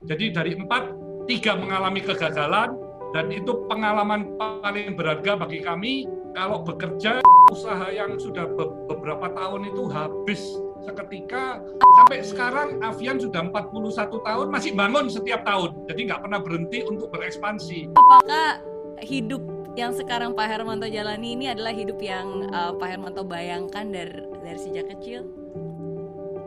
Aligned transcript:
Jadi 0.00 0.32
dari 0.32 0.56
empat, 0.56 0.96
tiga 1.28 1.52
mengalami 1.60 2.00
kegagalan, 2.00 2.72
dan 3.12 3.28
itu 3.28 3.68
pengalaman 3.68 4.32
paling 4.40 4.96
berharga 4.96 5.36
bagi 5.36 5.60
kami 5.60 6.08
kalau 6.32 6.64
bekerja 6.64 7.20
usaha 7.52 7.90
yang 7.92 8.16
sudah 8.16 8.48
beberapa 8.88 9.28
tahun 9.34 9.68
itu 9.68 9.82
habis 9.92 10.40
seketika 10.80 11.60
sampai 12.00 12.24
sekarang 12.24 12.80
Avian 12.80 13.20
sudah 13.20 13.44
41 13.52 14.08
tahun 14.08 14.46
masih 14.48 14.72
bangun 14.72 15.12
setiap 15.12 15.44
tahun. 15.44 15.84
Jadi 15.90 16.00
nggak 16.08 16.20
pernah 16.24 16.40
berhenti 16.40 16.80
untuk 16.88 17.12
berekspansi. 17.12 17.92
Apakah 17.98 18.64
hidup 19.04 19.44
yang 19.76 19.92
sekarang 19.92 20.32
Pak 20.32 20.48
Hermanto 20.48 20.88
jalani 20.88 21.36
ini 21.36 21.52
adalah 21.52 21.76
hidup 21.76 22.00
yang 22.00 22.48
uh, 22.56 22.72
Pak 22.72 22.88
Hermanto 22.88 23.20
bayangkan 23.26 23.84
dari 23.92 24.24
dari 24.40 24.58
sejak 24.64 24.96
kecil? 24.96 25.28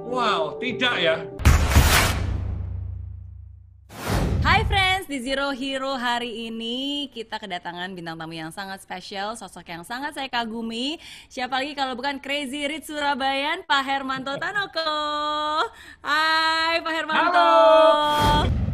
Wow 0.09 0.57
tidak 0.57 0.95
ya 0.97 1.15
Hai 4.43 4.67
friends, 4.67 5.07
di 5.07 5.23
Zero 5.23 5.55
Hero 5.55 5.95
hari 5.95 6.51
ini 6.51 7.07
kita 7.15 7.39
kedatangan 7.39 7.87
bintang 7.95 8.19
tamu 8.19 8.35
yang 8.35 8.51
sangat 8.51 8.83
spesial, 8.83 9.39
sosok 9.39 9.63
yang 9.71 9.87
sangat 9.87 10.19
saya 10.19 10.27
kagumi. 10.27 10.99
Siapa 11.31 11.63
lagi 11.63 11.71
kalau 11.71 11.95
bukan 11.95 12.19
Crazy 12.19 12.67
Rich 12.67 12.91
Surabayan, 12.91 13.63
Pak 13.63 13.87
Hermanto 13.87 14.35
Tanoko. 14.35 14.99
Hai 16.03 16.75
Pak 16.83 16.91
Hermanto. 16.91 17.39
Halo. 17.39 18.72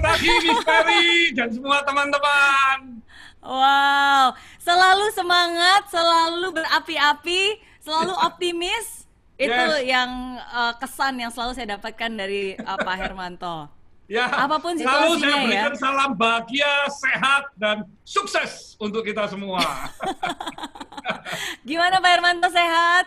Miss 0.00 0.60
Ferry 0.64 1.36
dan 1.36 1.48
semua 1.52 1.84
teman-teman. 1.84 3.04
Wow, 3.40 4.36
selalu 4.60 5.06
semangat, 5.16 5.88
selalu 5.88 6.60
berapi-api, 6.60 7.60
selalu 7.80 8.12
optimis. 8.20 9.08
Itu 9.40 9.56
yes. 9.80 9.88
yang 9.88 10.36
uh, 10.52 10.76
kesan 10.76 11.16
yang 11.16 11.32
selalu 11.32 11.56
saya 11.56 11.80
dapatkan 11.80 12.12
dari 12.12 12.52
uh, 12.60 12.76
Pak 12.76 12.96
Hermanto. 13.00 13.72
Ya, 14.10 14.26
apa 14.26 14.60
pun 14.60 14.74
situasinya 14.74 15.06
selalu 15.06 15.12
saya 15.22 15.30
ya. 15.32 15.44
berikan 15.46 15.72
ya. 15.72 15.78
salam 15.80 16.10
bahagia, 16.18 16.74
sehat 16.90 17.44
dan 17.56 17.76
sukses 18.04 18.76
untuk 18.76 19.06
kita 19.06 19.24
semua. 19.30 19.62
Gimana 21.68 22.02
Pak 22.02 22.10
Hermanto 22.10 22.50
sehat? 22.52 23.06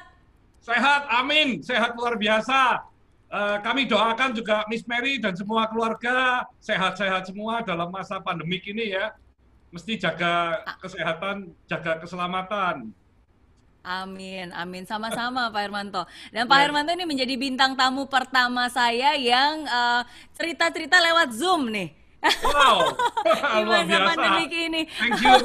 Sehat, 0.64 1.06
amin. 1.12 1.60
Sehat 1.60 1.94
luar 1.94 2.16
biasa. 2.16 2.88
Uh, 3.34 3.58
kami 3.66 3.90
doakan 3.90 4.30
juga 4.38 4.62
Miss 4.70 4.86
Mary 4.86 5.18
dan 5.18 5.34
semua 5.34 5.66
keluarga 5.66 6.46
sehat-sehat 6.62 7.34
semua 7.34 7.66
dalam 7.66 7.90
masa 7.90 8.22
pandemik 8.22 8.62
ini 8.70 8.94
ya. 8.94 9.10
Mesti 9.74 9.98
jaga 9.98 10.62
kesehatan, 10.78 11.50
jaga 11.66 11.98
keselamatan. 11.98 12.94
Amin, 13.82 14.54
amin. 14.54 14.86
Sama-sama 14.86 15.50
Pak 15.54 15.66
Hermanto. 15.66 16.06
Dan 16.30 16.46
Pak 16.46 16.62
ya. 16.62 16.64
Hermanto 16.70 16.94
ini 16.94 17.10
menjadi 17.10 17.34
bintang 17.34 17.74
tamu 17.74 18.06
pertama 18.06 18.70
saya 18.70 19.18
yang 19.18 19.66
uh, 19.66 20.06
cerita-cerita 20.38 21.02
lewat 21.02 21.34
Zoom 21.34 21.74
nih. 21.74 22.03
Wow, 22.24 22.96
di 23.60 23.62
masa 23.68 23.98
pandemi 24.16 24.46
ini. 24.48 24.82
Thank 24.88 25.20
you, 25.20 25.36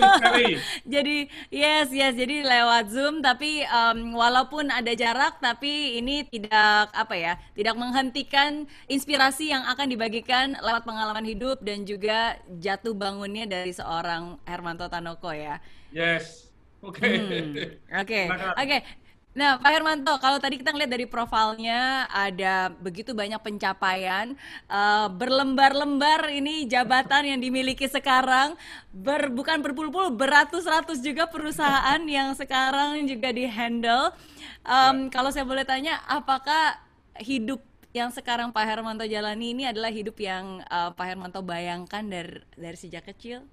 jadi 0.95 1.17
yes, 1.51 1.91
yes. 1.91 2.15
Jadi 2.15 2.47
lewat 2.47 2.95
Zoom, 2.95 3.19
tapi 3.19 3.67
um, 3.67 4.15
walaupun 4.15 4.71
ada 4.71 4.95
jarak, 4.95 5.43
tapi 5.43 5.99
ini 5.99 6.23
tidak 6.31 6.95
apa 6.95 7.15
ya, 7.19 7.35
tidak 7.59 7.75
menghentikan 7.75 8.71
inspirasi 8.87 9.51
yang 9.51 9.67
akan 9.67 9.91
dibagikan 9.91 10.55
lewat 10.63 10.87
pengalaman 10.87 11.27
hidup 11.27 11.59
dan 11.67 11.83
juga 11.83 12.39
jatuh 12.63 12.95
bangunnya 12.95 13.51
dari 13.51 13.75
seorang 13.75 14.39
Hermanto 14.47 14.87
Tanoko 14.87 15.35
ya. 15.35 15.59
Yes. 15.91 16.49
Oke. 16.79 17.03
Okay. 17.03 17.15
Hmm, 17.19 17.55
oke. 17.91 18.23
Oke. 18.55 18.77
Nah, 19.39 19.55
Pak 19.55 19.71
Hermanto, 19.71 20.11
kalau 20.19 20.43
tadi 20.43 20.59
kita 20.59 20.75
ngeliat 20.75 20.91
dari 20.91 21.07
profilnya 21.07 22.11
ada 22.11 22.75
begitu 22.83 23.15
banyak 23.15 23.39
pencapaian, 23.39 24.35
uh, 24.67 25.07
berlembar-lembar 25.15 26.27
ini 26.35 26.67
jabatan 26.67 27.23
yang 27.23 27.39
dimiliki 27.39 27.87
sekarang, 27.87 28.59
ber, 28.91 29.31
bukan 29.31 29.63
berpuluh-puluh, 29.63 30.11
beratus-ratus 30.11 30.99
juga 30.99 31.31
perusahaan 31.31 32.03
yang 32.19 32.35
sekarang 32.35 32.99
juga 33.07 33.31
dihandle. 33.31 34.11
Um, 34.67 35.07
ya. 35.07 35.15
Kalau 35.15 35.31
saya 35.31 35.47
boleh 35.47 35.63
tanya, 35.63 36.03
apakah 36.11 36.75
hidup 37.23 37.63
yang 37.95 38.11
sekarang 38.11 38.51
Pak 38.51 38.67
Hermanto 38.67 39.07
jalani 39.07 39.55
ini 39.55 39.71
adalah 39.71 39.95
hidup 39.95 40.19
yang 40.19 40.67
uh, 40.67 40.91
Pak 40.99 41.15
Hermanto 41.15 41.47
bayangkan 41.47 42.03
dari 42.03 42.43
dari 42.59 42.75
sejak 42.75 43.07
kecil? 43.07 43.47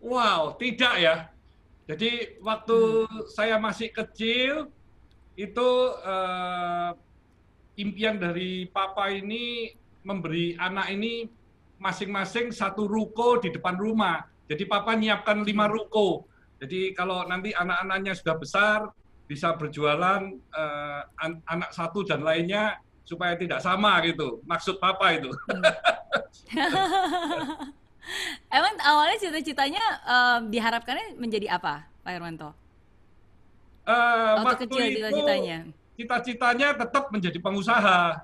Wow, 0.00 0.56
tidak 0.56 0.96
ya 0.96 1.28
jadi 1.82 2.38
waktu 2.38 2.78
hmm. 3.10 3.26
saya 3.26 3.58
masih 3.58 3.90
kecil 3.90 4.70
itu 5.34 5.70
uh, 6.06 6.94
impian 7.74 8.22
dari 8.22 8.70
papa 8.70 9.10
ini 9.10 9.74
memberi 10.06 10.54
anak 10.54 10.94
ini 10.94 11.26
masing-masing 11.82 12.54
satu 12.54 12.86
ruko 12.86 13.42
di 13.42 13.50
depan 13.50 13.74
rumah. 13.74 14.22
Jadi 14.46 14.62
papa 14.70 14.94
nyiapkan 14.94 15.42
lima 15.42 15.66
ruko. 15.66 16.28
Jadi 16.62 16.94
kalau 16.94 17.26
nanti 17.26 17.50
anak-anaknya 17.50 18.14
sudah 18.14 18.36
besar 18.38 18.78
bisa 19.26 19.56
berjualan 19.58 20.22
uh, 20.54 21.02
an 21.18 21.42
anak 21.50 21.74
satu 21.74 22.06
dan 22.06 22.22
lainnya 22.22 22.78
supaya 23.02 23.34
tidak 23.34 23.58
sama 23.58 23.98
gitu. 24.06 24.38
Maksud 24.46 24.78
papa 24.78 25.18
itu. 25.18 25.34
Hmm. 25.50 25.64
Emang 28.56 28.74
awalnya 28.82 29.18
cita-citanya 29.18 29.84
um, 30.04 30.40
diharapkannya 30.52 31.16
menjadi 31.16 31.56
apa, 31.56 31.86
Pak 32.04 32.10
Hermanto? 32.12 32.50
Uh, 33.82 34.46
waktu, 34.46 34.66
kecil 34.66 34.82
cita-citanya. 34.98 35.58
Cita-citanya 35.98 36.68
tetap 36.78 37.10
menjadi 37.10 37.38
pengusaha. 37.42 38.22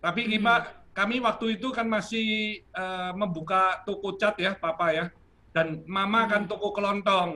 Tapi 0.00 0.20
hmm. 0.24 0.96
kami 0.96 1.20
waktu 1.20 1.60
itu 1.60 1.68
kan 1.70 1.86
masih 1.86 2.60
uh, 2.72 3.12
membuka 3.12 3.84
toko 3.84 4.16
cat 4.16 4.36
ya, 4.40 4.56
Papa 4.56 4.92
ya. 4.92 5.06
Dan 5.52 5.84
Mama 5.84 6.24
kan 6.24 6.26
hmm. 6.26 6.32
kan 6.32 6.42
toko 6.48 6.68
kelontong. 6.72 7.30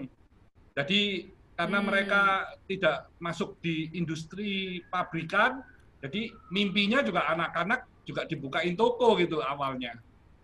Jadi 0.74 1.30
karena 1.54 1.78
hmm. 1.78 1.86
mereka 1.86 2.22
tidak 2.66 3.12
masuk 3.22 3.60
di 3.62 3.92
industri 3.94 4.82
pabrikan, 4.90 5.62
jadi 6.02 6.34
mimpinya 6.50 7.04
juga 7.04 7.30
anak-anak 7.30 7.86
juga 8.04 8.26
dibukain 8.26 8.74
toko 8.74 9.14
gitu 9.20 9.38
awalnya. 9.40 9.94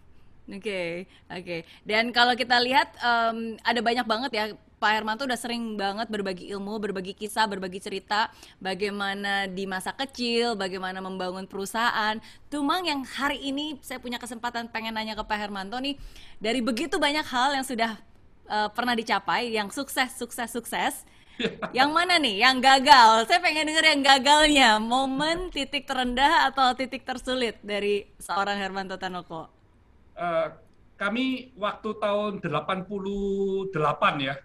Oke, 0.50 0.58
okay, 0.58 0.90
oke. 1.30 1.44
Okay. 1.46 1.60
Dan 1.86 2.10
kalau 2.10 2.34
kita 2.34 2.58
lihat 2.58 2.98
um, 3.00 3.56
ada 3.62 3.80
banyak 3.80 4.06
banget 4.10 4.32
ya 4.34 4.46
Pak 4.82 4.98
Hermanto 4.98 5.30
udah 5.30 5.38
sering 5.38 5.78
banget 5.78 6.10
berbagi 6.10 6.50
ilmu, 6.58 6.82
berbagi 6.82 7.14
kisah, 7.14 7.46
berbagi 7.46 7.78
cerita 7.78 8.34
bagaimana 8.58 9.46
di 9.46 9.70
masa 9.70 9.94
kecil, 9.94 10.58
bagaimana 10.58 10.98
membangun 10.98 11.46
perusahaan. 11.46 12.18
Tumang 12.50 12.90
yang 12.90 13.06
hari 13.06 13.38
ini 13.46 13.78
saya 13.86 14.02
punya 14.02 14.18
kesempatan 14.18 14.74
pengen 14.74 14.98
nanya 14.98 15.14
ke 15.14 15.22
Pak 15.22 15.38
Hermanto 15.38 15.78
nih, 15.78 16.02
dari 16.42 16.66
begitu 16.66 16.98
banyak 16.98 17.22
hal 17.30 17.62
yang 17.62 17.66
sudah 17.66 17.94
uh, 18.50 18.74
pernah 18.74 18.98
dicapai, 18.98 19.54
yang 19.54 19.70
sukses, 19.70 20.18
sukses, 20.18 20.50
sukses, 20.50 21.06
yang 21.78 21.94
mana 21.94 22.18
nih 22.18 22.42
yang 22.42 22.58
gagal? 22.58 23.30
Saya 23.30 23.38
pengen 23.38 23.70
denger 23.70 23.86
yang 23.86 24.02
gagalnya, 24.02 24.70
momen 24.82 25.54
titik 25.54 25.86
terendah 25.86 26.50
atau 26.50 26.74
titik 26.74 27.06
tersulit 27.06 27.62
dari 27.62 28.10
seorang 28.18 28.58
Hermanto 28.58 28.98
Tanoko. 28.98 29.61
Eh, 30.16 30.48
kami 31.02 31.50
waktu 31.58 31.98
tahun 31.98 32.46
88 32.46 33.74
ya, 34.22 34.38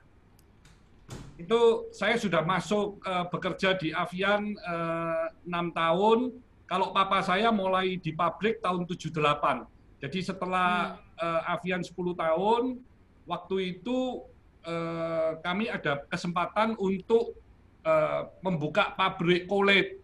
itu 1.37 1.61
saya 1.93 2.17
sudah 2.17 2.41
masuk 2.49 2.97
uh, 3.05 3.29
bekerja 3.29 3.77
di 3.77 3.93
Avian 3.93 4.57
eh, 4.57 5.25
enam 5.45 5.69
tahun. 5.69 6.33
Kalau 6.65 6.97
papa 6.97 7.21
saya 7.21 7.53
mulai 7.53 8.01
di 8.01 8.17
pabrik 8.17 8.65
tahun 8.65 8.89
78. 8.89 9.69
Jadi 10.01 10.19
setelah 10.25 10.97
hmm. 10.97 11.21
uh, 11.21 11.53
Avian 11.53 11.85
10 11.85 11.93
tahun, 11.93 12.63
waktu 13.29 13.57
itu 13.77 14.25
uh, 14.65 15.37
kami 15.45 15.69
ada 15.69 16.09
kesempatan 16.09 16.73
untuk 16.81 17.37
uh, 17.85 18.33
membuka 18.41 18.97
pabrik 18.97 19.45
kolet 19.45 20.01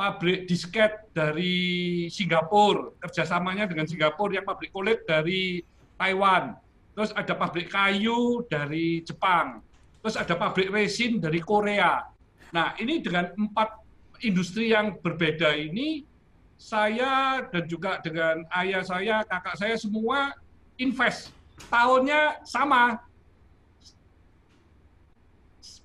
pabrik 0.00 0.48
disket 0.48 1.12
dari 1.12 2.08
Singapura, 2.08 2.96
kerjasamanya 3.04 3.68
dengan 3.68 3.84
Singapura 3.84 4.40
yang 4.40 4.48
pabrik 4.48 4.72
kulit 4.72 5.04
dari 5.04 5.60
Taiwan. 6.00 6.56
Terus 6.96 7.12
ada 7.12 7.36
pabrik 7.36 7.68
kayu 7.68 8.40
dari 8.48 9.04
Jepang. 9.04 9.60
Terus 10.00 10.16
ada 10.16 10.32
pabrik 10.40 10.72
resin 10.72 11.20
dari 11.20 11.44
Korea. 11.44 12.00
Nah, 12.48 12.72
ini 12.80 13.04
dengan 13.04 13.28
empat 13.36 13.76
industri 14.24 14.72
yang 14.72 14.96
berbeda 15.04 15.52
ini, 15.52 16.08
saya 16.56 17.44
dan 17.52 17.68
juga 17.68 18.00
dengan 18.00 18.48
ayah 18.56 18.80
saya, 18.80 19.20
kakak 19.28 19.60
saya 19.60 19.76
semua 19.76 20.32
invest. 20.80 21.28
Tahunnya 21.68 22.40
sama. 22.48 23.04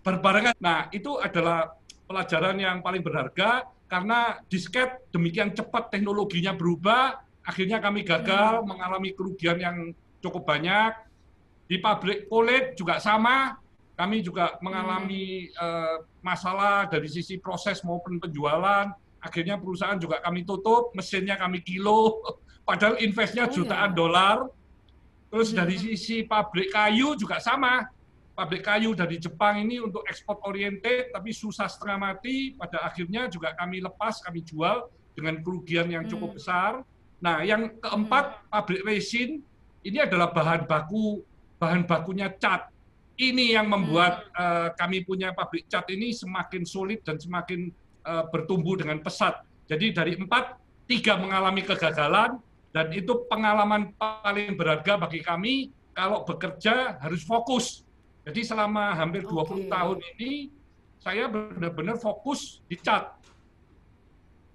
Berbarengan. 0.07 0.55
Nah, 0.63 0.87
itu 0.95 1.19
adalah 1.19 1.75
pelajaran 2.07 2.55
yang 2.55 2.79
paling 2.79 3.03
berharga 3.03 3.74
karena 3.85 4.41
disket 4.49 5.05
demikian 5.13 5.53
cepat 5.53 5.93
teknologinya 5.93 6.57
berubah, 6.57 7.21
akhirnya 7.45 7.77
kami 7.77 8.01
gagal 8.01 8.61
hmm. 8.61 8.67
mengalami 8.67 9.13
kerugian 9.13 9.57
yang 9.61 9.77
cukup 10.19 10.45
banyak. 10.45 10.93
Di 11.65 11.81
pabrik 11.81 12.29
kulit 12.29 12.77
juga 12.77 13.01
sama, 13.01 13.57
kami 13.93 14.25
juga 14.25 14.57
mengalami 14.61 15.49
hmm. 15.49 15.57
uh, 15.57 15.97
masalah 16.25 16.89
dari 16.89 17.05
sisi 17.05 17.37
proses 17.37 17.85
maupun 17.85 18.17
penjualan. 18.17 18.89
Akhirnya 19.21 19.57
perusahaan 19.57 19.97
juga 19.97 20.21
kami 20.21 20.45
tutup, 20.45 20.93
mesinnya 20.93 21.37
kami 21.37 21.61
kilo, 21.61 22.21
padahal 22.67 22.97
investnya 23.01 23.45
oh, 23.45 23.53
jutaan 23.53 23.93
iya. 23.93 23.97
dolar. 23.97 24.37
Terus 25.29 25.53
hmm. 25.53 25.57
dari 25.61 25.75
sisi 25.77 26.25
pabrik 26.25 26.73
kayu 26.73 27.13
juga 27.13 27.37
sama, 27.37 27.85
pabrik 28.35 28.67
kayu 28.67 28.91
dari 28.91 29.15
Jepang 29.15 29.63
ini 29.63 29.79
untuk 29.79 30.03
ekspor 30.05 30.43
oriented, 30.43 31.15
tapi 31.15 31.31
susah 31.31 31.71
setengah 31.71 32.11
mati. 32.11 32.53
Pada 32.53 32.83
akhirnya 32.83 33.31
juga 33.31 33.55
kami 33.55 33.79
lepas, 33.79 34.19
kami 34.21 34.43
jual 34.43 34.91
dengan 35.15 35.39
kerugian 35.39 35.87
yang 35.87 36.03
cukup 36.05 36.35
hmm. 36.35 36.37
besar. 36.37 36.71
Nah, 37.23 37.41
yang 37.47 37.79
keempat, 37.79 38.25
hmm. 38.35 38.51
pabrik 38.51 38.83
resin 38.83 39.39
ini 39.87 40.03
adalah 40.03 40.35
bahan 40.35 40.67
baku 40.67 41.23
bahan 41.55 41.87
bakunya 41.87 42.27
cat. 42.35 42.67
Ini 43.15 43.55
yang 43.55 43.71
membuat 43.71 44.27
hmm. 44.27 44.35
uh, 44.35 44.69
kami 44.75 45.07
punya 45.07 45.31
pabrik 45.31 45.71
cat 45.71 45.87
ini 45.87 46.11
semakin 46.11 46.67
sulit 46.67 46.99
dan 47.07 47.15
semakin 47.15 47.71
uh, 48.03 48.27
bertumbuh 48.27 48.75
dengan 48.75 48.99
pesat. 48.99 49.39
Jadi 49.71 49.95
dari 49.95 50.19
empat, 50.19 50.59
tiga 50.85 51.15
mengalami 51.15 51.63
kegagalan, 51.63 52.37
dan 52.75 52.91
itu 52.91 53.23
pengalaman 53.31 53.95
paling 53.95 54.59
berharga 54.59 54.99
bagi 54.99 55.23
kami 55.23 55.71
kalau 55.95 56.27
bekerja 56.27 56.99
harus 56.99 57.23
fokus 57.23 57.84
jadi 58.25 58.41
selama 58.41 58.97
hampir 58.97 59.21
20 59.21 59.37
okay. 59.37 59.61
tahun 59.69 59.97
ini 60.17 60.31
saya 60.97 61.29
benar-benar 61.29 62.01
fokus 62.01 62.65
di 62.65 62.73
cat. 62.81 63.13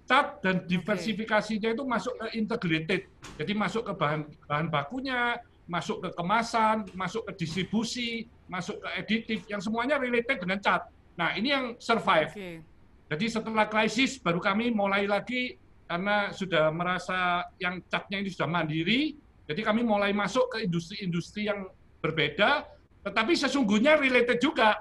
Cat 0.03 0.43
dan 0.43 0.67
diversifikasinya 0.67 1.71
itu 1.71 1.87
masuk 1.87 2.19
ke 2.19 2.35
integrated. 2.35 3.07
Jadi 3.39 3.53
masuk 3.55 3.87
ke 3.87 3.93
bahan 3.95 4.27
bahan 4.43 4.67
bakunya, 4.67 5.39
masuk 5.71 6.03
ke 6.03 6.09
kemasan, 6.11 6.83
masuk 6.91 7.23
ke 7.31 7.47
distribusi, 7.47 8.27
masuk 8.51 8.83
ke 8.83 8.89
editif, 8.99 9.39
yang 9.47 9.63
semuanya 9.63 9.95
related 9.95 10.43
dengan 10.43 10.59
cat. 10.59 10.91
Nah, 11.15 11.31
ini 11.39 11.55
yang 11.55 11.65
survive. 11.79 12.35
Okay. 12.35 12.59
Jadi 13.07 13.25
setelah 13.31 13.71
krisis 13.71 14.19
baru 14.19 14.43
kami 14.43 14.75
mulai 14.75 15.07
lagi 15.07 15.55
karena 15.87 16.35
sudah 16.35 16.71
merasa 16.75 17.47
yang 17.59 17.79
catnya 17.87 18.19
ini 18.19 18.31
sudah 18.31 18.47
mandiri, 18.47 19.15
jadi 19.47 19.63
kami 19.63 19.83
mulai 19.83 20.15
masuk 20.15 20.47
ke 20.55 20.63
industri-industri 20.63 21.51
yang 21.51 21.67
berbeda 21.99 22.67
tetapi 23.01 23.33
sesungguhnya 23.33 23.97
related 23.97 24.37
juga. 24.37 24.77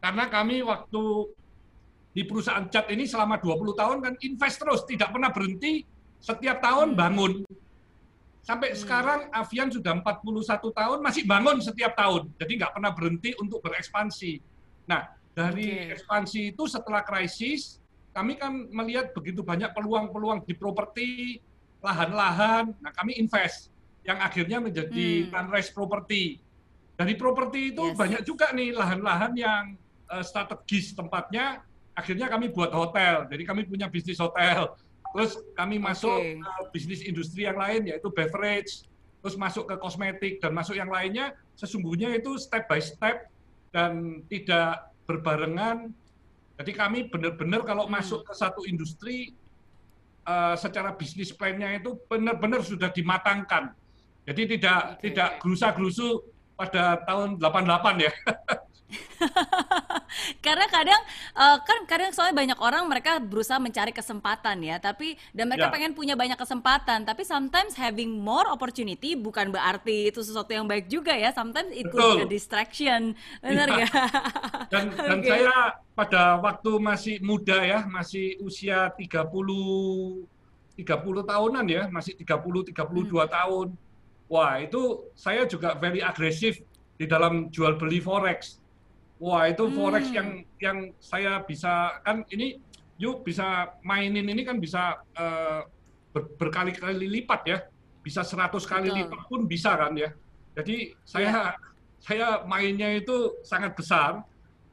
Karena 0.00 0.28
kami 0.28 0.60
waktu 0.60 1.02
di 2.14 2.22
perusahaan 2.22 2.68
cat 2.68 2.86
ini 2.92 3.08
selama 3.08 3.40
20 3.40 3.80
tahun 3.80 3.96
kan 4.04 4.14
invest 4.20 4.56
terus, 4.60 4.80
tidak 4.84 5.10
pernah 5.10 5.32
berhenti, 5.32 5.82
setiap 6.20 6.60
tahun 6.60 6.92
hmm. 6.92 6.98
bangun. 6.98 7.32
Sampai 8.44 8.76
hmm. 8.76 8.78
sekarang 8.78 9.20
Avian 9.32 9.72
sudah 9.72 9.96
41 9.96 10.60
tahun, 10.76 10.98
masih 11.00 11.24
bangun 11.24 11.56
setiap 11.64 11.96
tahun. 11.96 12.28
Jadi 12.36 12.52
nggak 12.60 12.72
pernah 12.76 12.92
berhenti 12.92 13.30
untuk 13.40 13.64
berekspansi. 13.64 14.32
Nah, 14.84 15.08
dari 15.32 15.72
okay. 15.72 15.96
ekspansi 15.98 16.54
itu 16.54 16.68
setelah 16.68 17.00
krisis, 17.02 17.80
kami 18.14 18.38
kan 18.38 18.68
melihat 18.70 19.10
begitu 19.16 19.42
banyak 19.42 19.72
peluang-peluang 19.74 20.46
di 20.46 20.54
properti, 20.54 21.40
lahan-lahan, 21.82 22.72
nah 22.78 22.92
kami 22.94 23.18
invest 23.18 23.68
yang 24.06 24.20
akhirnya 24.20 24.60
menjadi 24.62 25.26
hmm. 25.26 25.32
sunrise 25.32 25.70
property. 25.74 26.43
Dari 26.94 27.14
properti 27.18 27.74
itu 27.74 27.90
yes. 27.90 27.98
banyak 27.98 28.22
juga 28.22 28.54
nih 28.54 28.70
lahan-lahan 28.70 29.32
yang 29.34 29.64
uh, 30.06 30.22
strategis 30.22 30.94
tempatnya. 30.94 31.62
Akhirnya 31.94 32.30
kami 32.30 32.50
buat 32.54 32.70
hotel. 32.70 33.26
Jadi 33.26 33.42
kami 33.42 33.66
punya 33.66 33.90
bisnis 33.90 34.22
hotel. 34.22 34.74
Terus 35.14 35.38
kami 35.54 35.78
masuk 35.78 36.10
okay. 36.10 36.38
ke 36.38 36.62
bisnis 36.74 37.02
industri 37.06 37.46
yang 37.46 37.58
lain 37.58 37.86
yaitu 37.86 38.10
beverage. 38.10 38.86
Terus 39.22 39.34
masuk 39.38 39.70
ke 39.70 39.74
kosmetik 39.78 40.42
dan 40.42 40.54
masuk 40.54 40.74
yang 40.78 40.90
lainnya. 40.90 41.34
Sesungguhnya 41.54 42.14
itu 42.14 42.34
step 42.38 42.66
by 42.66 42.82
step 42.82 43.30
dan 43.74 44.22
tidak 44.30 44.90
berbarengan. 45.06 45.90
Jadi 46.54 46.72
kami 46.74 46.98
benar-benar 47.10 47.66
kalau 47.66 47.90
hmm. 47.90 47.94
masuk 47.94 48.22
ke 48.22 48.34
satu 48.34 48.62
industri 48.66 49.34
uh, 50.26 50.54
secara 50.54 50.94
bisnis 50.94 51.34
plan-nya 51.34 51.78
itu 51.78 51.98
benar-benar 52.06 52.62
sudah 52.62 52.90
dimatangkan. 52.94 53.74
Jadi 54.24 54.56
tidak 54.56 54.98
okay. 54.98 55.10
tidak 55.10 55.42
gerusa-gerusu 55.42 56.22
pada 56.54 57.02
tahun 57.02 57.38
88 57.38 58.06
ya. 58.06 58.12
Karena 60.44 60.66
kadang 60.70 61.02
uh, 61.34 61.58
kan 61.64 61.78
kadang 61.88 62.10
soalnya 62.14 62.36
banyak 62.36 62.58
orang 62.62 62.86
mereka 62.86 63.18
berusaha 63.18 63.58
mencari 63.58 63.90
kesempatan 63.90 64.62
ya, 64.62 64.76
tapi 64.78 65.18
dan 65.34 65.50
mereka 65.50 65.68
ya. 65.68 65.74
pengen 65.74 65.92
punya 65.96 66.14
banyak 66.14 66.38
kesempatan, 66.38 67.02
tapi 67.02 67.26
sometimes 67.26 67.74
having 67.74 68.14
more 68.22 68.46
opportunity 68.46 69.18
bukan 69.18 69.50
berarti 69.50 70.12
itu 70.14 70.20
sesuatu 70.22 70.54
yang 70.54 70.68
baik 70.68 70.86
juga 70.86 71.12
ya. 71.16 71.34
Sometimes 71.34 71.74
it 71.74 71.88
could 71.90 72.20
be 72.20 72.22
a 72.22 72.28
distraction. 72.28 73.18
Benar 73.42 73.68
ya. 73.74 73.88
Dan 74.72 74.94
dan 75.08 75.18
okay. 75.20 75.30
saya 75.30 75.76
pada 75.94 76.38
waktu 76.40 76.70
masih 76.78 77.16
muda 77.22 77.62
ya, 77.62 77.86
masih 77.86 78.38
usia 78.42 78.90
30 78.94 79.30
30 80.74 81.30
tahunan 81.30 81.66
ya, 81.70 81.82
masih 81.90 82.18
30 82.18 82.74
32 82.74 82.74
hmm. 82.74 83.30
tahun 83.30 83.68
Wah, 84.28 84.60
itu 84.60 85.12
saya 85.12 85.44
juga 85.44 85.76
very 85.76 86.00
agresif 86.00 86.60
di 86.96 87.04
dalam 87.04 87.52
jual 87.52 87.76
beli 87.76 88.00
forex. 88.00 88.60
Wah, 89.20 89.48
itu 89.48 89.68
forex 89.72 90.08
hmm. 90.10 90.16
yang 90.16 90.28
yang 90.58 90.78
saya 90.98 91.44
bisa 91.44 92.00
kan 92.02 92.24
ini 92.32 92.58
yuk 92.96 93.26
bisa 93.26 93.74
mainin 93.82 94.26
ini 94.26 94.42
kan 94.46 94.56
bisa 94.62 95.02
uh, 95.18 95.66
ber, 96.14 96.30
berkali-kali 96.40 97.06
lipat 97.20 97.40
ya. 97.44 97.58
Bisa 98.04 98.20
100 98.20 98.52
kali 98.68 98.88
Betul. 98.92 98.98
lipat 99.04 99.20
pun 99.28 99.40
bisa 99.48 99.76
kan 99.76 99.92
ya. 99.96 100.12
Jadi 100.54 100.92
saya 101.04 101.30
ya. 101.30 101.44
saya 102.00 102.26
mainnya 102.44 103.00
itu 103.00 103.40
sangat 103.42 103.72
besar 103.76 104.22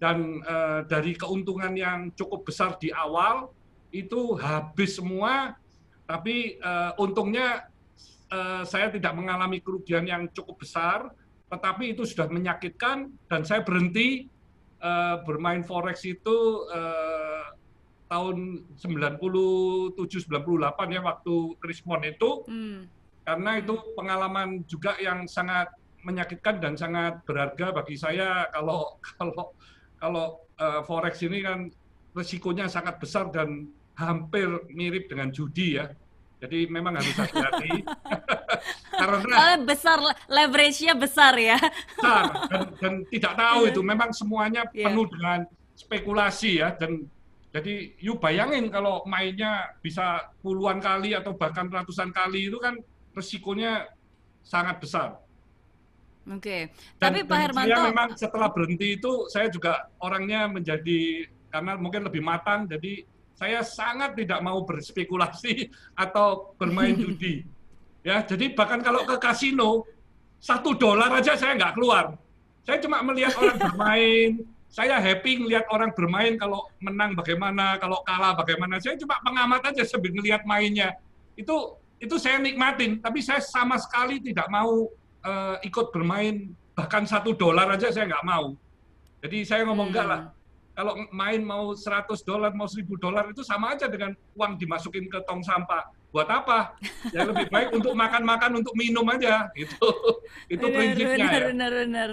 dan 0.02 0.42
uh, 0.44 0.82
dari 0.90 1.14
keuntungan 1.14 1.72
yang 1.78 2.10
cukup 2.18 2.44
besar 2.44 2.76
di 2.82 2.90
awal 2.90 3.54
itu 3.94 4.34
habis 4.40 4.98
semua 4.98 5.54
tapi 6.10 6.58
uh, 6.60 6.92
untungnya 6.98 7.72
saya 8.64 8.88
tidak 8.88 9.12
mengalami 9.12 9.60
kerugian 9.60 10.08
yang 10.08 10.32
cukup 10.32 10.64
besar, 10.64 11.12
tetapi 11.52 11.92
itu 11.92 12.08
sudah 12.08 12.32
menyakitkan 12.32 13.12
dan 13.28 13.44
saya 13.44 13.60
berhenti 13.60 14.32
uh, 14.80 15.20
bermain 15.28 15.62
forex 15.68 16.08
itu 16.08 16.66
uh, 16.72 17.52
tahun 18.08 18.68
97 18.80 19.20
98 19.96 20.96
ya 20.96 21.02
waktu 21.04 21.36
Krismon 21.60 22.02
itu. 22.08 22.44
Hmm. 22.48 22.80
Karena 23.22 23.62
itu 23.62 23.78
pengalaman 23.94 24.66
juga 24.66 24.98
yang 24.98 25.30
sangat 25.30 25.72
menyakitkan 26.02 26.58
dan 26.58 26.74
sangat 26.74 27.22
berharga 27.24 27.70
bagi 27.72 27.94
saya 28.00 28.50
kalau 28.50 28.98
kalau 29.20 29.44
kalau 30.02 30.26
uh, 30.58 30.82
forex 30.88 31.22
ini 31.24 31.46
kan 31.46 31.68
resikonya 32.16 32.68
sangat 32.68 33.00
besar 33.00 33.28
dan 33.32 33.70
hampir 33.96 34.48
mirip 34.72 35.08
dengan 35.08 35.30
judi 35.32 35.80
ya. 35.80 35.92
Jadi 36.42 36.66
memang 36.74 36.98
harus 36.98 37.14
hati-hati. 37.14 37.86
Karena 39.02 39.62
besar 39.62 40.02
leverage-nya 40.26 40.98
besar 40.98 41.38
ya. 41.38 41.58
Besar 41.96 42.50
dan, 42.50 42.62
dan 42.82 42.94
tidak 43.14 43.34
tahu 43.38 43.60
iya. 43.66 43.70
itu 43.70 43.82
memang 43.86 44.10
semuanya 44.10 44.62
yeah. 44.74 44.90
penuh 44.90 45.06
dengan 45.06 45.46
spekulasi 45.78 46.62
ya 46.62 46.74
dan 46.78 47.06
jadi 47.52 47.94
you 48.00 48.16
bayangin 48.16 48.72
kalau 48.72 49.04
mainnya 49.04 49.76
bisa 49.84 50.32
puluhan 50.40 50.80
kali 50.80 51.12
atau 51.12 51.36
bahkan 51.36 51.68
ratusan 51.68 52.10
kali 52.16 52.48
itu 52.48 52.58
kan 52.58 52.80
resikonya 53.12 53.92
sangat 54.42 54.80
besar. 54.80 55.20
Oke. 56.32 56.40
Okay. 56.40 56.62
Tapi 56.96 57.28
Pak 57.28 57.38
Hermanto 57.38 57.76
saya 57.76 57.90
memang 57.92 58.10
setelah 58.16 58.50
berhenti 58.54 58.96
itu 58.96 59.28
saya 59.28 59.52
juga 59.52 59.90
orangnya 60.00 60.48
menjadi 60.48 61.28
karena 61.52 61.76
mungkin 61.76 62.08
lebih 62.08 62.24
matang 62.24 62.70
jadi 62.72 63.04
saya 63.36 63.66
sangat 63.66 64.14
tidak 64.18 64.40
mau 64.44 64.62
berspekulasi 64.66 65.70
atau 65.98 66.56
bermain 66.58 66.96
judi. 66.98 67.44
Ya, 68.02 68.26
jadi 68.26 68.58
bahkan 68.58 68.82
kalau 68.82 69.06
ke 69.06 69.14
kasino 69.22 69.86
satu 70.42 70.74
dolar 70.74 71.14
aja 71.14 71.38
saya 71.38 71.54
nggak 71.54 71.78
keluar. 71.78 72.18
Saya 72.66 72.82
cuma 72.82 72.98
melihat 73.06 73.38
orang 73.38 73.62
bermain, 73.62 74.30
saya 74.66 74.98
happy 74.98 75.38
melihat 75.38 75.70
orang 75.70 75.94
bermain 75.94 76.34
kalau 76.34 76.66
menang 76.82 77.14
bagaimana, 77.14 77.78
kalau 77.78 78.02
kalah 78.02 78.34
bagaimana. 78.34 78.82
Saya 78.82 78.98
cuma 78.98 79.22
pengamat 79.22 79.70
aja 79.70 79.86
sambil 79.86 80.18
melihat 80.18 80.42
mainnya. 80.50 80.98
Itu 81.38 81.78
itu 82.02 82.18
saya 82.18 82.42
nikmatin, 82.42 82.98
tapi 82.98 83.22
saya 83.22 83.38
sama 83.38 83.78
sekali 83.78 84.18
tidak 84.18 84.50
mau 84.50 84.90
uh, 85.22 85.56
ikut 85.62 85.94
bermain 85.94 86.50
bahkan 86.74 87.06
satu 87.06 87.38
dolar 87.38 87.70
aja 87.70 87.94
saya 87.94 88.10
nggak 88.10 88.26
mau. 88.26 88.58
Jadi 89.22 89.46
saya 89.46 89.62
ngomong 89.70 89.94
enggak 89.94 90.08
lah, 90.10 90.22
kalau 90.72 90.96
main 91.12 91.42
mau 91.44 91.76
100 91.76 92.08
dolar, 92.24 92.52
mau 92.56 92.68
1000 92.68 92.88
dolar 92.98 93.28
itu 93.28 93.44
sama 93.44 93.76
aja 93.76 93.92
dengan 93.92 94.16
uang 94.40 94.56
dimasukin 94.56 95.12
ke 95.12 95.20
tong 95.28 95.44
sampah. 95.44 95.92
Buat 96.12 96.28
apa? 96.28 96.76
Ya 97.16 97.24
lebih 97.28 97.48
baik 97.48 97.72
untuk 97.78 97.96
makan-makan, 97.96 98.60
untuk 98.64 98.76
minum 98.76 99.04
aja. 99.08 99.48
Gitu. 99.56 99.80
Itu 100.54 100.68
Benar, 100.68 100.76
prinsipnya 100.76 101.16
benar, 101.16 101.32
ya. 101.32 101.48
benar, 101.52 101.72
benar. 101.72 102.10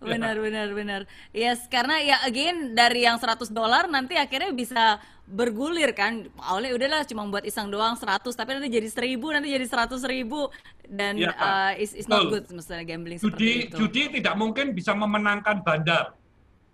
Ya. 0.00 0.06
Benar, 0.16 0.36
benar, 0.40 0.68
benar. 0.72 1.00
Yes, 1.36 1.68
karena 1.68 2.00
ya 2.00 2.16
again 2.24 2.72
dari 2.72 3.04
yang 3.04 3.20
100 3.20 3.52
dolar 3.52 3.84
nanti 3.84 4.16
akhirnya 4.16 4.48
bisa 4.48 4.96
bergulir 5.28 5.92
kan. 5.92 6.24
Awalnya 6.40 6.72
udahlah 6.72 7.00
cuma 7.04 7.28
buat 7.28 7.44
iseng 7.44 7.68
doang 7.68 7.94
100, 8.00 8.32
tapi 8.32 8.50
nanti 8.56 8.72
jadi 8.72 8.88
1000, 8.88 9.20
nanti 9.36 9.52
jadi 9.52 9.66
100 9.68 10.00
ribu 10.08 10.48
dan 10.88 11.20
Ya, 11.20 11.36
uh, 11.36 11.72
it's, 11.76 11.92
it's 11.92 12.08
not 12.08 12.32
good 12.32 12.48
misalnya 12.48 12.82
gambling 12.88 13.20
Judi, 13.20 13.28
seperti 13.28 13.50
itu. 13.68 13.76
judi 13.76 14.02
tidak 14.18 14.34
mungkin 14.40 14.72
bisa 14.72 14.96
memenangkan 14.96 15.60
bandar. 15.60 16.16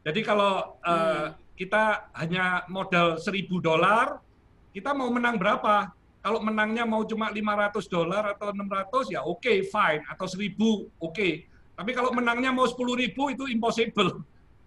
Jadi 0.06 0.20
kalau 0.22 0.78
Hmm. 0.86 1.34
kita 1.58 2.14
hanya 2.14 2.62
modal 2.70 3.18
1000 3.18 3.58
dolar, 3.58 4.22
kita 4.70 4.94
mau 4.94 5.10
menang 5.10 5.34
berapa? 5.34 5.90
Kalau 6.22 6.38
menangnya 6.42 6.86
mau 6.86 7.02
cuma 7.02 7.30
500 7.30 7.90
dolar 7.90 8.34
atau 8.34 8.54
600 8.54 9.10
ya 9.10 9.22
oke 9.26 9.66
fine 9.66 10.02
atau 10.06 10.26
1000 10.30 10.86
oke. 11.02 11.28
Tapi 11.76 11.90
kalau 11.90 12.14
menangnya 12.14 12.54
mau 12.54 12.66
10.000 12.70 13.34
itu 13.34 13.50
impossible. 13.50 14.22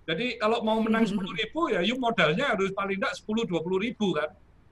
Jadi 0.10 0.41
kalau 0.41 0.65
mau 0.65 0.81
menang 0.81 1.05
10.000 1.05 1.69
ya 1.69 1.86
you 1.86 1.96
modalnya 2.01 2.58
harus 2.58 2.74
paling 2.74 2.98
tidak 2.98 3.13
10 3.15 3.46
20 3.46 3.77
ribu 3.86 4.17
kan. 4.17 4.29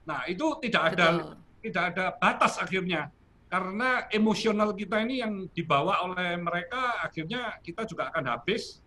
Nah, 0.08 0.24
itu 0.26 0.56
tidak 0.64 0.96
ada 0.96 1.06
Betul. 1.14 1.36
tidak 1.64 1.82
ada 1.94 2.04
batas 2.18 2.52
akhirnya. 2.58 3.12
Karena 3.48 4.04
emosional 4.12 4.74
kita 4.76 5.00
ini 5.00 5.22
yang 5.24 5.46
dibawa 5.52 6.04
oleh 6.04 6.36
mereka 6.36 7.00
akhirnya 7.00 7.56
kita 7.64 7.86
juga 7.86 8.12
akan 8.12 8.24
habis. 8.36 8.82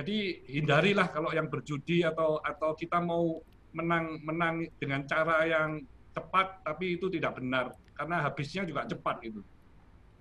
Jadi 0.00 0.48
hindarilah 0.48 1.12
kalau 1.12 1.28
yang 1.36 1.52
berjudi 1.52 2.00
atau 2.08 2.40
atau 2.40 2.72
kita 2.72 2.96
mau 3.04 3.36
menang 3.76 4.16
menang 4.24 4.64
dengan 4.80 5.04
cara 5.04 5.44
yang 5.44 5.84
cepat 6.16 6.64
tapi 6.64 6.96
itu 6.96 7.12
tidak 7.12 7.36
benar 7.36 7.76
karena 7.92 8.24
habisnya 8.24 8.64
juga 8.64 8.88
cepat 8.88 9.20
gitu. 9.20 9.44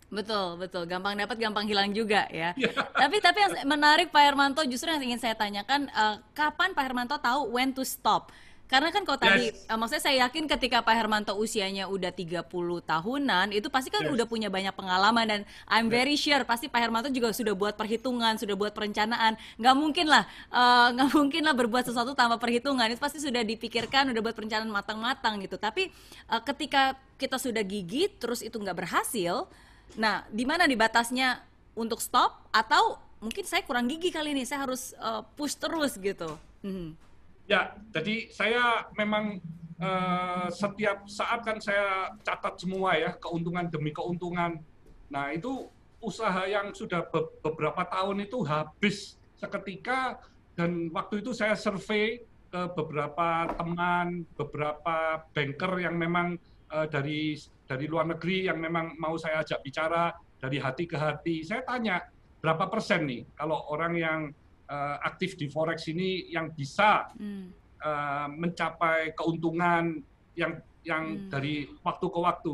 Betul, 0.10 0.58
betul. 0.58 0.84
Gampang 0.90 1.14
dapat, 1.14 1.38
gampang 1.38 1.70
hilang 1.70 1.94
juga 1.94 2.26
ya. 2.34 2.52
Iya. 2.58 2.74
Tapi 2.74 3.22
tapi 3.22 3.40
yang 3.46 3.54
menarik 3.70 4.10
Pak 4.10 4.24
Hermanto 4.26 4.62
justru 4.66 4.90
yang 4.90 5.06
ingin 5.06 5.22
saya 5.22 5.38
tanyakan 5.38 5.88
eh, 5.88 6.16
kapan 6.34 6.74
Pak 6.74 6.84
Hermanto 6.84 7.16
tahu 7.22 7.54
when 7.54 7.72
to 7.72 7.86
stop? 7.86 8.34
Karena 8.70 8.94
kan 8.94 9.02
kalau 9.02 9.18
tadi 9.18 9.50
Yes. 9.50 9.66
eh, 9.66 9.74
maksudnya 9.74 10.04
saya 10.06 10.16
yakin 10.30 10.46
ketika 10.46 10.86
Pak 10.86 10.94
Hermanto 10.94 11.34
usianya 11.34 11.90
udah 11.90 12.14
30 12.14 12.46
tahunan 12.86 13.50
itu 13.50 13.66
pasti 13.74 13.90
kan 13.90 14.06
Yes. 14.06 14.14
udah 14.14 14.26
punya 14.30 14.54
banyak 14.54 14.78
pengalaman 14.78 15.26
dan 15.26 15.42
I'm 15.66 15.90
very 15.90 16.14
sure 16.14 16.46
pasti 16.46 16.70
Pak 16.70 16.78
Hermanto 16.78 17.10
juga 17.10 17.34
sudah 17.34 17.58
buat 17.58 17.74
perhitungan, 17.74 18.38
sudah 18.38 18.54
buat 18.54 18.78
perencanaan. 18.78 19.42
Nggak 19.58 19.76
mungkin 19.76 20.06
lah 20.06 20.30
eh, 20.54 20.88
nggak 20.94 21.10
mungkin 21.18 21.42
lah 21.50 21.58
berbuat 21.58 21.90
sesuatu 21.90 22.14
tanpa 22.14 22.38
perhitungan. 22.38 22.86
Itu 22.94 23.02
pasti 23.02 23.18
sudah 23.18 23.42
dipikirkan, 23.42 24.14
udah 24.14 24.22
buat 24.22 24.38
perencanaan 24.38 24.70
matang-matang 24.70 25.42
gitu. 25.42 25.58
Tapi 25.58 25.90
eh, 26.30 26.42
ketika 26.46 26.94
kita 27.18 27.42
sudah 27.42 27.66
gigit 27.66 28.22
terus 28.22 28.46
itu 28.46 28.56
nggak 28.62 28.86
berhasil, 28.86 29.50
Nah, 29.98 30.22
di 30.30 30.46
mana 30.46 30.70
nih 30.70 30.78
batasnya 30.78 31.42
untuk 31.74 31.98
stop 31.98 32.46
atau 32.54 33.02
mungkin 33.18 33.42
saya 33.42 33.66
kurang 33.66 33.90
gigi 33.90 34.14
kali 34.14 34.38
ini, 34.38 34.46
saya 34.46 34.70
harus 34.70 34.94
uh, 35.02 35.26
push 35.34 35.58
terus 35.58 35.98
gitu. 35.98 36.38
Mhm. 36.62 37.09
Ya, 37.50 37.74
jadi 37.90 38.30
saya 38.30 38.86
memang 38.94 39.42
eh, 39.82 40.48
setiap 40.54 41.10
saat 41.10 41.42
kan 41.42 41.58
saya 41.58 42.14
catat 42.22 42.62
semua 42.62 42.94
ya 42.94 43.18
keuntungan 43.18 43.66
demi 43.74 43.90
keuntungan. 43.90 44.62
Nah 45.10 45.34
itu 45.34 45.66
usaha 45.98 46.46
yang 46.46 46.70
sudah 46.78 47.10
be- 47.10 47.34
beberapa 47.42 47.82
tahun 47.90 48.30
itu 48.30 48.46
habis 48.46 49.18
seketika 49.34 50.22
dan 50.54 50.94
waktu 50.94 51.26
itu 51.26 51.34
saya 51.34 51.58
survei 51.58 52.22
ke 52.54 52.62
beberapa 52.78 53.50
teman, 53.58 54.30
beberapa 54.38 55.26
banker 55.34 55.74
yang 55.82 55.98
memang 55.98 56.38
eh, 56.70 56.86
dari 56.86 57.34
dari 57.66 57.86
luar 57.90 58.14
negeri 58.14 58.46
yang 58.46 58.62
memang 58.62 58.94
mau 59.02 59.18
saya 59.18 59.42
ajak 59.42 59.66
bicara 59.66 60.14
dari 60.38 60.62
hati 60.62 60.86
ke 60.86 60.98
hati. 61.02 61.42
Saya 61.42 61.66
tanya 61.66 61.98
berapa 62.38 62.70
persen 62.70 63.10
nih 63.10 63.26
kalau 63.34 63.58
orang 63.74 63.94
yang 63.98 64.20
eh, 64.70 64.96
aktif 65.02 65.34
di 65.34 65.50
forex 65.50 65.90
ini 65.90 66.30
yang 66.30 66.54
bisa 66.54 67.10
Hmm. 67.18 67.50
eh, 67.80 68.28
mencapai 68.30 69.16
keuntungan 69.18 69.98
yang 70.38 70.62
yang 70.86 71.04
Hmm. 71.16 71.30
dari 71.32 71.68
waktu 71.82 72.06
ke 72.08 72.20
waktu. 72.20 72.54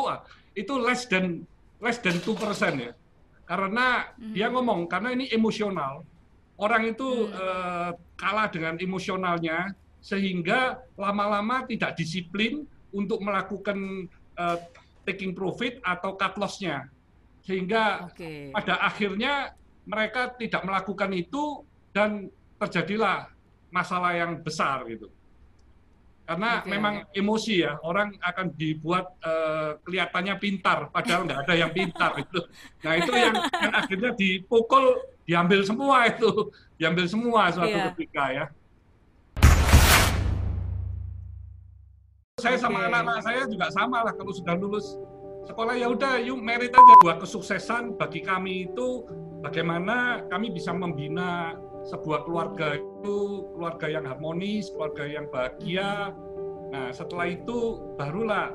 Wah, 0.00 0.24
itu 0.56 0.74
less 0.80 1.04
than 1.06 1.44
less 1.78 2.00
than 2.00 2.16
2% 2.24 2.74
ya. 2.80 2.92
Karena 3.44 4.08
Hmm. 4.16 4.32
dia 4.32 4.48
ngomong 4.48 4.88
karena 4.88 5.12
ini 5.12 5.28
emosional. 5.28 6.02
Orang 6.56 6.88
itu 6.88 7.28
Hmm. 7.28 7.34
eh, 7.36 7.90
kalah 8.16 8.48
dengan 8.48 8.80
emosionalnya 8.80 9.74
sehingga 10.00 10.80
lama-lama 10.96 11.68
tidak 11.68 11.96
disiplin 11.96 12.64
untuk 12.90 13.20
melakukan 13.20 14.08
eh, 14.40 14.58
taking 15.04 15.36
profit 15.36 15.76
atau 15.84 16.16
cut 16.16 16.32
loss-nya. 16.40 16.88
Sehingga 17.44 18.08
Oke. 18.08 18.48
pada 18.54 18.80
akhirnya 18.80 19.52
mereka 19.86 20.32
tidak 20.36 20.62
melakukan 20.64 21.10
itu 21.16 21.64
dan 21.90 22.28
terjadilah 22.60 23.30
masalah 23.72 24.12
yang 24.14 24.38
besar 24.42 24.84
gitu. 24.90 25.08
Karena 26.30 26.62
Oke. 26.62 26.70
memang 26.70 26.94
emosi 27.10 27.66
ya, 27.66 27.74
orang 27.82 28.14
akan 28.22 28.54
dibuat 28.54 29.18
eh, 29.18 29.82
kelihatannya 29.82 30.34
pintar, 30.38 30.86
padahal 30.94 31.26
nggak 31.26 31.40
ada 31.42 31.54
yang 31.58 31.74
pintar 31.74 32.14
itu. 32.22 32.38
Nah 32.86 32.92
itu 32.94 33.10
yang, 33.10 33.34
yang 33.34 33.74
akhirnya 33.74 34.10
dipukul, 34.14 34.94
diambil 35.26 35.66
semua 35.66 36.06
itu, 36.06 36.54
diambil 36.78 37.10
semua 37.10 37.50
suatu 37.50 37.74
Iya. 37.74 37.86
ketika 37.90 38.24
ya. 38.30 38.46
Saya 42.38 42.56
sama 42.56 42.88
anak-anak 42.88 43.20
saya 43.20 43.42
juga 43.50 43.66
sama 43.74 43.98
lah 44.06 44.14
kalau 44.14 44.32
sudah 44.32 44.54
lulus 44.54 44.96
sekolah 45.44 45.74
ya 45.76 45.88
udah 45.88 46.20
yuk 46.20 46.40
merit 46.40 46.72
aja 46.72 46.94
buat 47.00 47.18
kesuksesan 47.22 47.96
bagi 47.96 48.20
kami 48.20 48.68
itu 48.72 49.04
bagaimana 49.40 50.24
kami 50.28 50.52
bisa 50.52 50.72
membina 50.72 51.56
sebuah 51.88 52.28
keluarga 52.28 52.76
itu 52.76 53.48
keluarga 53.56 53.86
yang 53.88 54.04
harmonis, 54.04 54.68
keluarga 54.68 55.04
yang 55.08 55.26
bahagia. 55.32 56.12
Nah, 56.70 56.92
setelah 56.92 57.34
itu 57.34 57.80
barulah 57.96 58.54